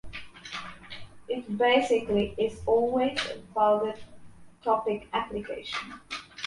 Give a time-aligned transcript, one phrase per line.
[1.27, 3.95] It basically is always about the
[4.63, 5.93] topic application.